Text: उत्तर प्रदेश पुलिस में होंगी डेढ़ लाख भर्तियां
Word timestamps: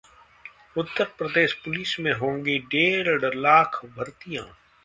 उत्तर 0.77 1.03
प्रदेश 1.17 1.53
पुलिस 1.65 1.95
में 1.99 2.11
होंगी 2.13 2.57
डेढ़ 2.71 3.33
लाख 3.35 3.79
भर्तियां 3.97 4.45